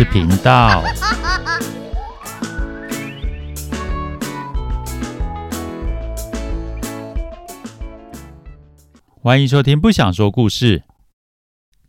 [0.00, 0.82] 事频道。
[9.22, 10.78] 欢迎收听《不想说故事》《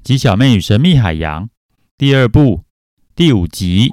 [0.03, 1.45] 吉小妹与神秘海洋》
[1.97, 2.65] 第二部
[3.15, 3.89] 第五集。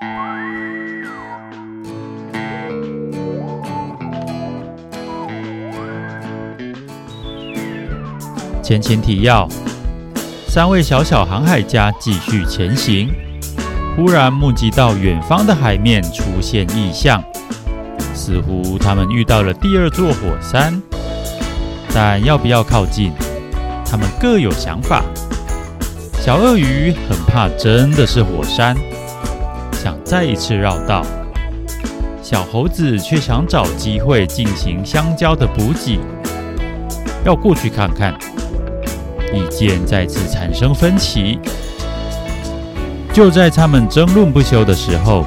[8.65, 9.49] 前情提要。
[10.49, 13.15] 三位小小航海家继续前行，
[13.99, 17.21] 忽然目击到远方的海面出现异象，
[18.15, 20.81] 似乎他们遇到了第二座火山。
[21.93, 23.11] 但要不要靠近，
[23.85, 25.03] 他们各有想法。
[26.21, 28.77] 小鳄鱼很怕真的是火山，
[29.73, 31.03] 想再一次绕道；
[32.23, 35.99] 小猴子却想找机会进行香蕉的补给，
[37.25, 38.17] 要过去看看。
[39.35, 41.41] 意见再次产生分歧。
[43.13, 45.25] 就在他们争论不休的时候，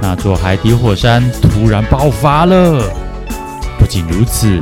[0.00, 2.82] 那座海底火山突然爆发了。
[3.78, 4.60] 不仅如此，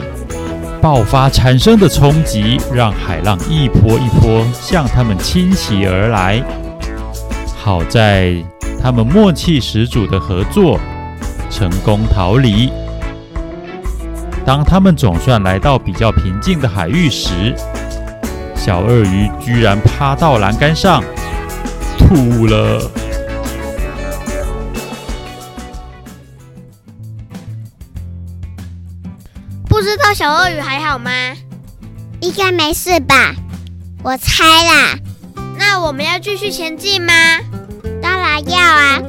[0.80, 6.42] 爆发产生的冲击让海浪一波一波向他们侵袭而来。
[7.56, 8.34] 好在
[8.82, 10.78] 他们默契十足的合作，
[11.50, 12.70] 成功逃离。
[14.44, 17.54] 当他们总算来到比较平静的海域时，
[18.54, 21.02] 小鳄鱼居然趴到栏杆上
[22.08, 22.90] 吐了。
[29.68, 31.10] 不知道小鳄鱼还好吗？
[32.20, 33.34] 应该没事吧？
[34.04, 34.98] 我猜啦。
[35.58, 37.12] 那我们要继续前进吗？
[38.00, 39.02] 当然要啊，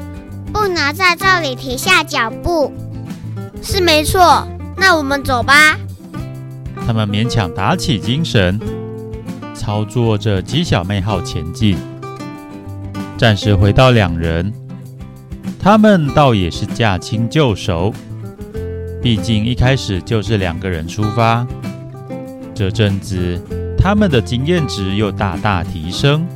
[0.52, 2.74] 不能在这里停下脚步。
[3.62, 4.48] 是没错。
[4.76, 5.78] 那我们走吧。
[6.86, 8.60] 他们勉强打起精神。
[9.54, 11.78] 操作着鸡小妹号前进，
[13.18, 14.54] 暂时回到两人，
[15.60, 17.92] 他们倒也是驾轻就熟。
[19.02, 21.46] 毕竟一开始就是两个人出发，
[22.54, 23.42] 这阵子
[23.76, 26.28] 他们的经验值又大大提升，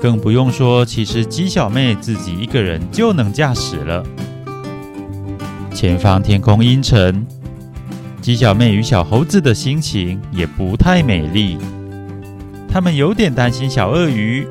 [0.00, 4.04] 更不用说，其实鸡小妹自己一个人就能驾驶了。
[5.74, 7.26] 前方天空阴沉，
[8.20, 11.58] 鸡小妹与小猴子的心情也不太美丽。
[12.68, 14.46] 他们有点担心小鳄鱼，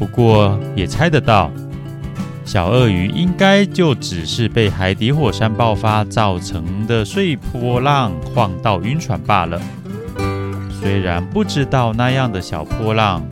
[0.00, 1.52] 不过也猜得到，
[2.42, 9.60] 小鳄鱼应该就只是被海底火山爆发造成的碎波浪晃到晕船罢了。
[10.80, 13.22] 虽然不知道那样的小波浪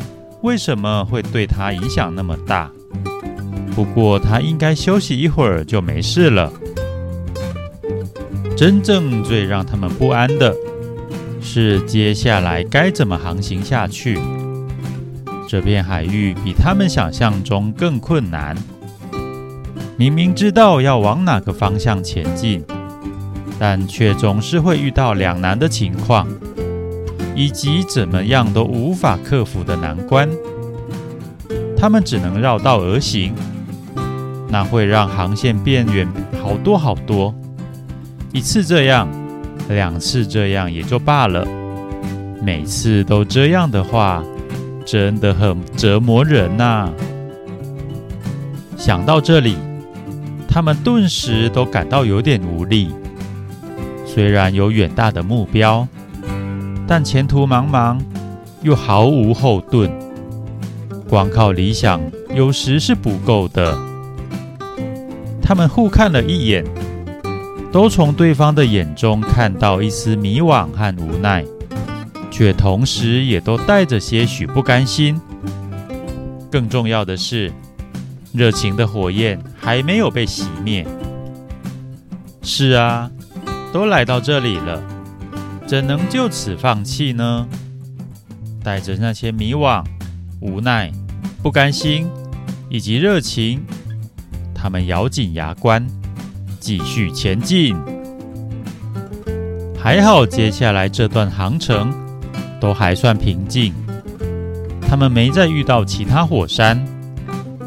[0.43, 2.71] 为什么会对它影响那么大，
[3.75, 6.53] 不过它应该休息一会儿就没事了。
[8.55, 10.55] 真正最让他们不安的。
[11.41, 14.19] 是接下来该怎么航行下去？
[15.49, 18.55] 这片海域比他们想象中更困难。
[19.97, 22.63] 明明知道要往哪个方向前进，
[23.59, 26.29] 但却总是会遇到两难的情况，
[27.35, 30.29] 以及怎么样都无法克服的难关。
[31.77, 33.35] 他们只能绕道而行，
[34.51, 36.07] 那会让航线变远
[36.43, 37.35] 好多好多。
[38.33, 39.09] 一次这样。
[39.69, 41.47] 两次这样也就罢了，
[42.43, 44.25] 每次都这样的话，
[44.91, 46.91] 真的很折磨人呐。
[48.79, 49.55] 想到这里，
[50.49, 52.89] 他们顿时都感到有点无力。
[54.07, 55.87] 虽然有远大的目标，
[56.87, 58.01] 但前途茫茫，
[58.63, 59.93] 又毫无后盾，
[61.07, 62.01] 光靠理想
[62.35, 63.77] 有时是不够的。
[65.43, 66.65] 他们互看了一眼。
[67.71, 71.45] 都从对方的眼中看到一丝迷惘和无奈，
[72.39, 75.21] 却同时也都带着些许不甘心。
[76.49, 77.53] 更重要的是，
[78.33, 80.87] 热情的火焰还没有被熄灭。
[82.41, 83.11] 是啊，
[83.73, 84.81] 都来到这里了，
[85.67, 87.45] 怎能就此放弃呢？
[88.63, 89.85] 带着那些迷惘、
[90.41, 90.93] 无奈、
[91.43, 92.09] 不甘心
[92.71, 93.61] 以及热情，
[94.55, 95.85] 他们咬紧牙关。
[96.61, 97.77] 继续前进，
[99.77, 101.93] 还好，接下来这段航程
[102.61, 103.73] 都还算平静，
[104.81, 106.83] 他们没再遇到其他火山，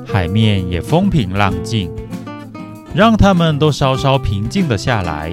[0.06, 1.90] 海面也风平浪静，
[2.94, 5.32] 让他们都稍稍平静了下来。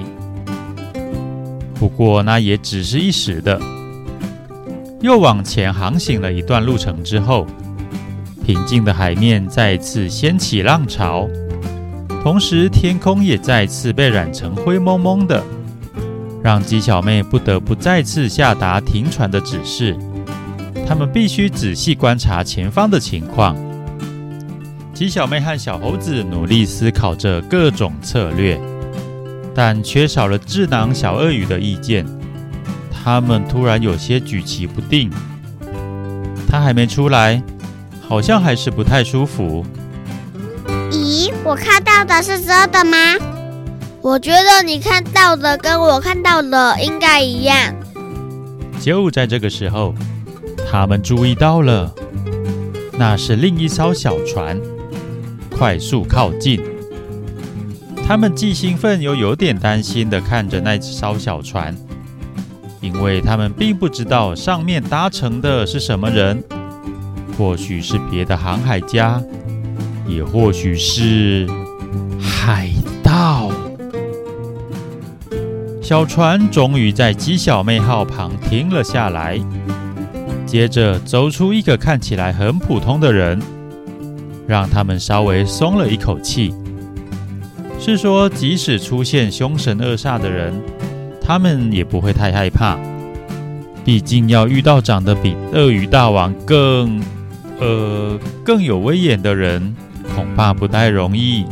[1.75, 3.59] 不过那也只是一时的，
[5.01, 7.45] 又往前航行了一段路程之后，
[8.45, 11.27] 平静的海面再次掀起浪潮。
[12.21, 15.41] 同时，天空也再次被染成灰蒙蒙的，
[16.43, 19.97] 让鸡小妹不得不再次下达停船的指示。
[20.87, 23.55] 他们必须仔细观察前方的情况。
[24.93, 28.59] 鸡小妹和小猴子努力思考着各种策略，
[29.53, 32.05] 但缺少了智囊小鳄鱼的意见。
[32.91, 35.09] 他们突然有些举棋不定。
[36.49, 37.41] 他还没出来，
[38.01, 39.63] 好像还是不太舒服。
[40.91, 42.97] 咦，我看到的是真的吗？
[44.01, 47.75] 我觉得你看到的跟我看到的应该一样。
[48.79, 49.93] 就在这个时候，
[50.71, 51.93] 他们注意到了，
[52.97, 54.59] 那是另一艘小船。
[55.51, 56.63] 快速靠近，
[58.07, 61.75] 他们既兴奋又有点担心地看着那艘小船，
[62.79, 66.41] 因为他们并不知道上面搭乘的是什么人，
[67.37, 69.21] 或许是别的航海家，
[70.07, 71.45] 也或许是
[72.21, 72.71] 海
[75.89, 79.39] 小船终于在鸡小妹号旁停了下来，
[80.45, 83.41] 接着走出一个看起来很普通的人。
[84.47, 86.53] 让他们稍微松了一口气。
[87.79, 90.53] 是说，即使出现凶神恶煞的人，
[91.19, 92.77] 他们也不会太害怕。
[93.83, 97.01] 毕竟要遇到长得比鳄鱼大王更……
[97.59, 98.15] 呃，
[98.45, 99.75] 更有威严的人，
[100.15, 101.45] 恐怕不太容易。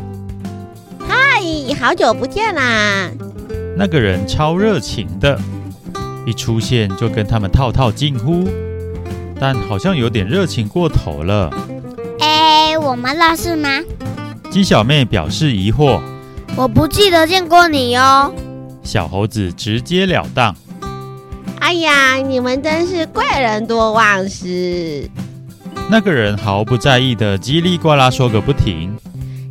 [1.00, 1.42] 嗨，
[1.80, 3.10] 好久不见啦！
[3.80, 5.40] 那个人超热情的，
[6.26, 8.50] 一出现就跟他们套套近乎，
[9.40, 11.54] 但好像有点热情过头了。
[12.20, 13.70] 哎，我们认识吗？
[14.50, 16.02] 鸡小妹表示疑惑。
[16.56, 18.34] 我不记得见过你哟。
[18.82, 20.56] 小猴子直截了当。
[21.60, 25.08] 哎呀，你们真是贵人多忘事。
[25.88, 28.98] 那个人毫不在意的叽里呱啦说个不停。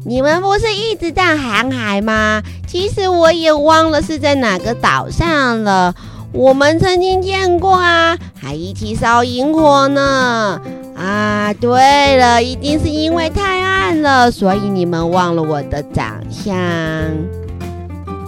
[0.09, 2.41] 你们不是一直在航海吗？
[2.65, 5.93] 其实我也忘了是在哪个岛上了。
[6.31, 10.61] 我们曾经见过啊，还一起烧萤火呢。
[10.97, 16.55] 啊，对了，一定是因为太暗了，所以你们忘了我的长相。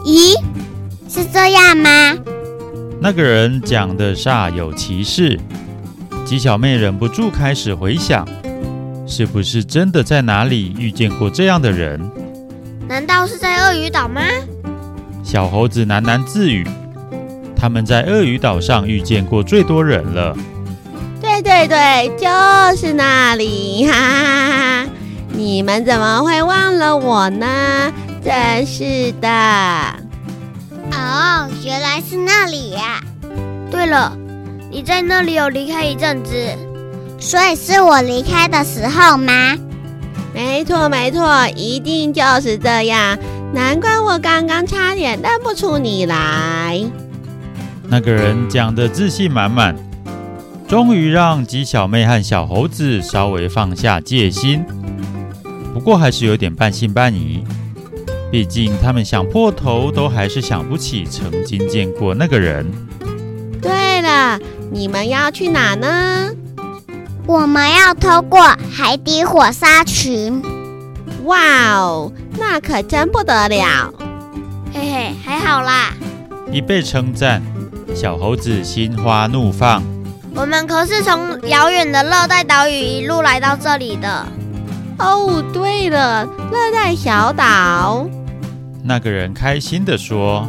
[0.04, 0.34] 咦，
[1.08, 2.16] 是这样吗？
[3.00, 5.38] 那个人讲的煞有其事，
[6.24, 8.26] 鸡小妹忍不住开始回想，
[9.08, 11.98] 是不是真的在哪里遇见过这样的人？
[12.86, 14.20] 难道是在鳄鱼岛吗？
[15.24, 16.64] 小猴子喃喃自语，
[17.56, 20.36] 他们在鳄鱼岛上遇见过最多人了。
[21.20, 24.90] 对对对，就是那里，哈哈哈哈！
[25.30, 27.92] 你们怎么会忘了我呢？
[28.22, 29.28] 真是的。
[30.92, 33.00] 哦，原来是那里呀。
[33.70, 34.16] 对了，
[34.70, 36.34] 你在那里有离开一阵子，
[37.18, 39.56] 所以是我离开的时候吗？
[40.34, 43.18] 没错没错，一定就是这样。
[43.52, 46.80] 难怪我刚刚差点认不出你来。
[47.88, 49.74] 那个人讲的自信满满。
[50.68, 54.62] 终于让鸡小妹和小猴子稍微放下戒心，
[55.72, 57.42] 不过还是有点半信半疑。
[58.30, 62.70] 毕竟他们想破头都还是想不起曾经见过那个人。
[63.62, 64.38] 对了，
[64.70, 66.30] 你们要去哪呢？
[67.28, 68.40] 我们要透过
[68.72, 70.42] 海底火沙群。
[71.24, 71.38] 哇
[71.74, 73.92] 哦，那可真不得了！
[74.72, 75.92] 嘿嘿，还好啦。
[76.50, 77.42] 一被称赞，
[77.94, 79.82] 小猴子心花怒放。
[80.34, 84.26] 我们可是从遥远的热带岛屿一路来到这里的。
[84.98, 88.08] 哦，对了，热带小岛。
[88.82, 90.48] 那个人开心地说：“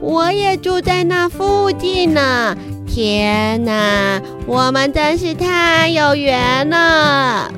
[0.00, 2.56] 我也住在那附近呢。
[2.92, 7.50] 天哪，我们真是太有缘了。”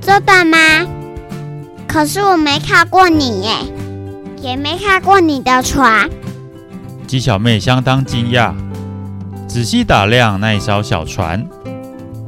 [0.00, 0.58] 真的吗？
[1.88, 3.50] 可是我没看过你耶，
[4.40, 6.08] 也没看过你的船。
[7.06, 8.54] 鸡小妹相当惊讶。
[9.48, 11.44] 仔细打量那一艘小船，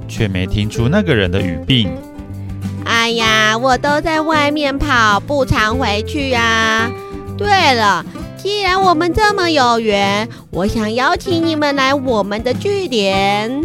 [0.08, 1.88] 却没听出那个人的语病。
[2.84, 6.90] 哎呀，我都在外面跑，不常回去啊。
[7.38, 8.04] 对了，
[8.42, 13.64] 既然我们这么有缘，我想邀请你们来我们的据点。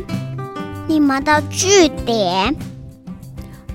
[0.86, 2.56] 你们的据点？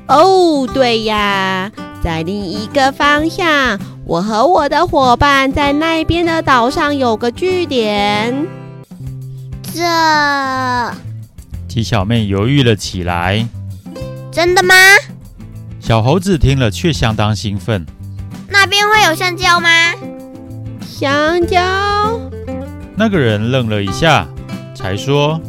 [0.07, 1.73] 哦，对呀，
[2.05, 8.47] 在另一个方向，我和我的伙伴在那边的岛上有个据点。
[9.75, 9.83] 这
[11.67, 13.45] 鸡小妹犹豫了起来。
[14.31, 14.75] 真的吗？
[15.81, 17.85] 小猴子听了却相当兴奋。
[18.49, 19.69] 那边会有香蕉吗？
[20.93, 21.59] 香蕉？
[22.95, 24.29] 那个人愣了一下，
[24.75, 25.41] 才说：“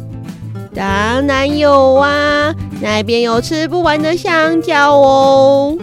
[0.74, 5.76] 当然有啊，那边有吃不完的香蕉哦。”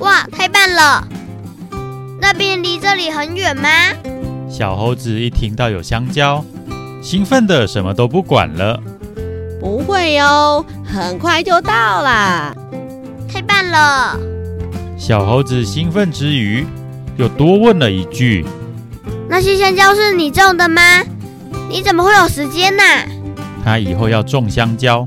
[0.00, 1.06] 哇，太棒了！
[2.18, 3.68] 那边离这里很远吗？
[4.48, 6.42] 小猴子一听到有香蕉。
[7.02, 8.80] 兴奋的什么都不管了，
[9.60, 12.56] 不会哦，很快就到了，
[13.30, 14.18] 太棒了！
[14.96, 16.66] 小猴子兴奋之余，
[17.16, 18.44] 又多问了一句
[19.28, 20.80] ：“那些香蕉是你种的吗？
[21.68, 22.82] 你怎么会有时间呢？”
[23.64, 25.06] 他以后要种香蕉，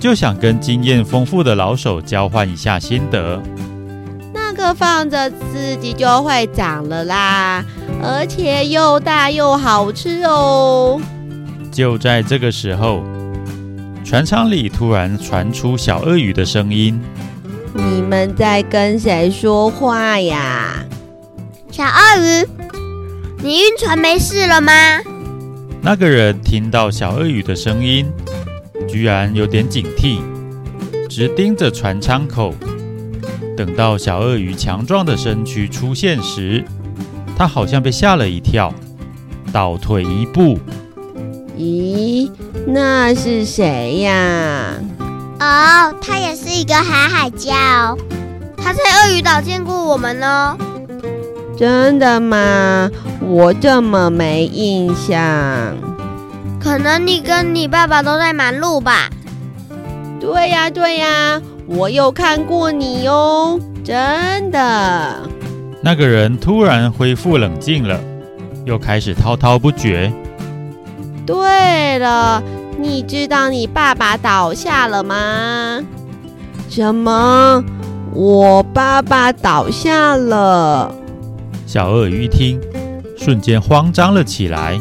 [0.00, 3.42] 就想跟经验丰富的老手交换一下心得。
[4.32, 7.64] 那个放着自己就会长了啦，
[8.02, 10.98] 而且又大又好吃哦。
[11.70, 13.02] 就在这个时候，
[14.04, 16.98] 船舱里突然传出小鳄鱼的声音。
[17.74, 20.82] 你们在跟谁说话呀？
[21.70, 22.48] 小鳄鱼，
[23.40, 24.72] 你晕船没事了吗？
[25.80, 28.04] 那个人听到小鳄鱼的声音，
[28.88, 30.18] 居然有点警惕，
[31.08, 32.52] 直盯着船舱口。
[33.56, 36.64] 等到小鳄鱼强壮的身躯出现时，
[37.36, 38.74] 他好像被吓了一跳，
[39.52, 40.58] 倒退一步。
[41.56, 42.30] 咦，
[42.66, 44.74] 那是谁呀？
[45.38, 47.96] 哦，他也是一个航海家哦。
[48.56, 50.56] 他在鳄鱼岛见过我们哦。
[51.58, 52.88] 真的吗？
[53.20, 55.76] 我怎么没印象？
[56.60, 59.10] 可能你跟你爸爸都在忙碌吧。
[60.20, 65.16] 对呀，对呀，我有看过你哦，真的。
[65.82, 67.98] 那个人突然恢复冷静了，
[68.64, 70.12] 又开始滔滔不绝。
[71.26, 72.40] 对了。
[72.80, 75.80] 你知道你爸爸倒下了吗？
[76.68, 77.64] 什么？
[78.14, 80.94] 我爸爸倒下了？
[81.68, 82.58] 小鳄鱼一听，
[83.14, 84.80] 瞬间慌张了起来。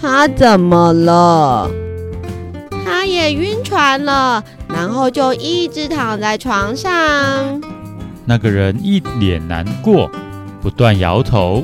[0.00, 1.70] 他怎么了？
[2.82, 6.90] 他也晕船了，然后就一直躺在床上。
[8.24, 10.10] 那个人一脸难过，
[10.62, 11.62] 不断摇头。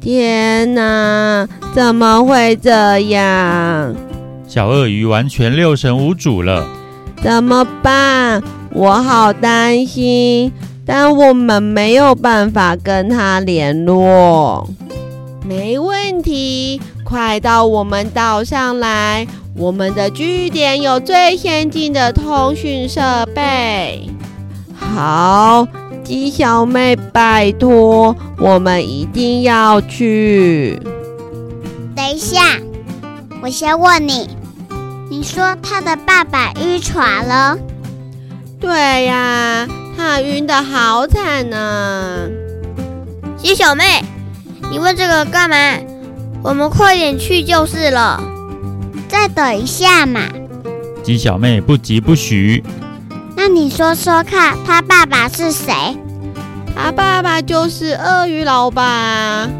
[0.00, 3.94] 天哪，怎么会这样？
[4.48, 6.66] 小鳄鱼完全六神无主了，
[7.22, 8.42] 怎么办？
[8.72, 10.52] 我好担心，
[10.86, 14.66] 但我们没有办法跟他联络。
[15.44, 19.26] 没问题，快到我们岛上来，
[19.56, 24.08] 我们的据点有最先进的通讯设备。
[24.74, 25.66] 好，
[26.04, 30.80] 鸡小妹，拜托，我们一定要去。
[31.94, 32.40] 等一下。
[33.42, 34.28] 我先问你，
[35.08, 37.56] 你说他的爸爸晕船了？
[38.58, 42.28] 对呀，他晕得好惨呢。
[43.36, 44.04] 鸡小妹，
[44.70, 45.56] 你问这个干嘛？
[46.42, 48.22] 我们快点去就是了。
[49.08, 50.20] 再等一下嘛。
[51.02, 52.62] 鸡小妹不急不徐。
[53.36, 55.72] 那你说说看，他爸爸是谁？
[56.74, 59.50] 他爸爸就是鳄鱼老板。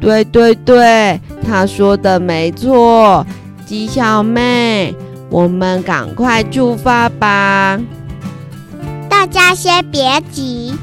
[0.00, 1.20] 对对对。
[1.46, 3.26] 他说的没错，
[3.66, 4.94] 鸡小妹，
[5.28, 7.78] 我们赶快出发吧！
[9.24, 10.74] 大家先别急，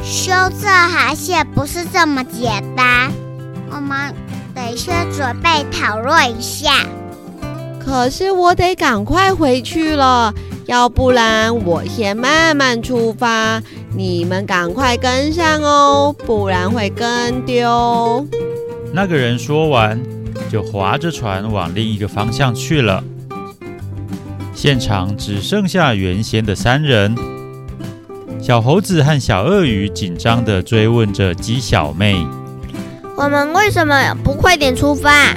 [0.00, 0.30] 修
[0.62, 3.10] 这航线不是这么简单，
[3.68, 4.14] 我们
[4.54, 6.86] 得先准备讨论一下。
[7.84, 10.32] 可是我得赶快回去了，
[10.66, 13.60] 要不然我先慢慢出发，
[13.96, 18.24] 你们赶快跟上哦，不然会跟丢。
[18.92, 20.00] 那个人说完，
[20.48, 23.02] 就划着船往另一个方向去了。
[24.54, 27.39] 现场只剩下原先的三人。
[28.42, 32.26] 小猴子和小鳄鱼紧张地追问着鸡小妹
[33.16, 35.36] ：“我们为什么不快点出发？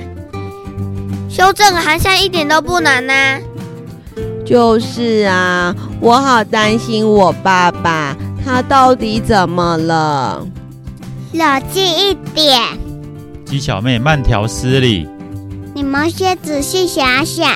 [1.29, 3.13] 修正航向一点都不难呢。
[4.45, 10.48] ”“就是啊，我好担心我爸爸，他到底怎么了
[11.33, 12.62] ？”“冷静一点。”
[13.45, 15.07] 鸡小妹慢条斯理
[15.75, 17.53] ：“你们先仔细想想，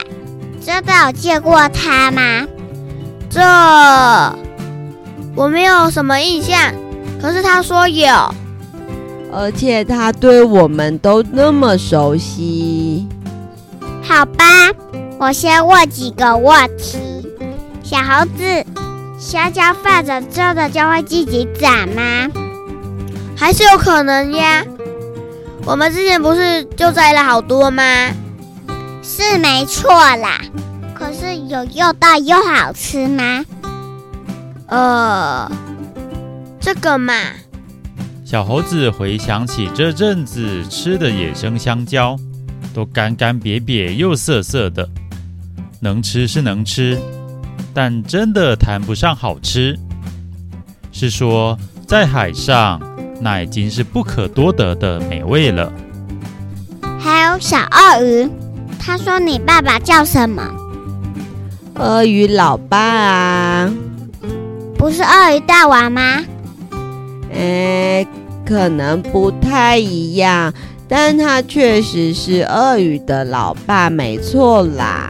[0.63, 2.45] 真的有见过他吗？
[3.29, 3.39] 这
[5.37, 6.73] 我没有什么印象，
[7.21, 8.07] 可是他说有，
[9.31, 13.07] 而且他对我们都那么熟悉。
[14.01, 14.43] 好吧，
[15.19, 16.97] 我先问几个问题。
[17.83, 18.65] 小猴子，
[19.19, 22.27] 香蕉放着真的就会自己长吗？
[23.37, 24.65] 还是有可能呀。”
[25.65, 27.83] 我们之前不是就摘了好多吗？
[29.03, 30.41] 是没错啦，
[30.95, 33.45] 可是有又大又好吃吗？
[34.67, 35.51] 呃，
[36.59, 37.13] 这个嘛。
[38.23, 42.15] 小猴子回想起这阵子吃的野生香蕉，
[42.73, 44.87] 都干干瘪瘪又涩涩的，
[45.79, 46.99] 能吃是能吃，
[47.73, 49.77] 但真的谈不上好吃。
[50.91, 51.57] 是说
[51.87, 52.79] 在海上。
[53.19, 55.73] 那已经是不可多得的美味了。
[56.99, 58.29] 还有小鳄鱼，
[58.77, 60.43] 他说你爸爸叫什么？
[61.73, 63.73] 鳄鱼老爸啊。
[64.77, 66.23] 不是鳄鱼大王吗？
[67.33, 68.05] 哎，
[68.45, 70.53] 可能不太一样，
[70.87, 75.09] 但他确实是鳄鱼的老爸，没错啦。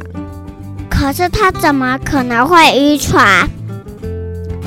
[0.90, 3.48] 可是他怎么可能会晕船？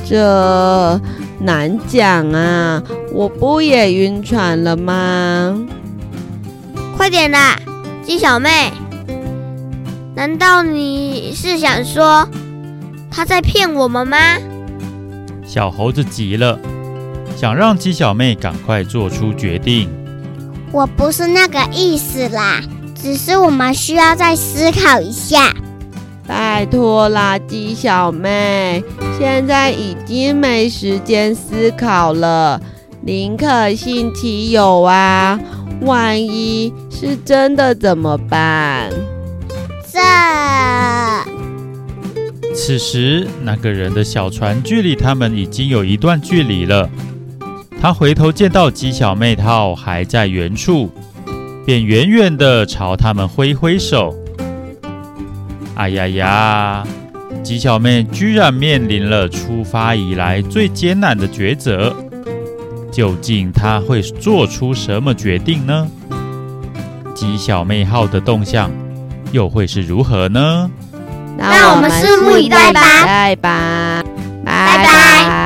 [0.09, 1.01] 这
[1.41, 2.83] 难讲啊！
[3.13, 5.59] 我不也晕船了吗？
[6.97, 7.59] 快点啦，
[8.05, 8.71] 鸡小妹！
[10.15, 12.29] 难道你是想说
[13.11, 14.19] 他在骗我们吗？
[15.53, 16.57] 小猴子急了，
[17.37, 19.91] 想让鸡小妹赶快做出决定。
[20.71, 22.61] 我不是那个意思啦，
[22.95, 25.53] 只是我们需要再思考一下。
[26.25, 28.85] 拜托啦，鸡小妹，
[29.19, 32.61] 现在已经没时间思考了，
[33.03, 35.37] 宁可信其有啊！
[35.81, 38.89] 万一是真的怎么办？
[39.93, 39.99] 这……
[42.63, 46.91] 此时，那个人的小船距离他们已经有一段距离了。
[47.81, 50.91] 他回头见到鸡小妹号还在原处，
[51.65, 54.15] 便远远地朝他们挥挥手。
[55.75, 56.87] 哎呀呀！
[57.43, 61.97] 鸡小妹居然面临了出发以来最艰难的抉择，
[62.93, 65.89] 究竟她会做出什么决定呢？
[67.15, 68.71] 鸡小妹号的动向
[69.33, 70.71] 又会是如何呢？
[71.41, 72.81] 那我们拭目以待吧。
[73.05, 74.03] 拜拜，
[74.45, 74.77] 拜拜。
[74.77, 75.40] 拜拜。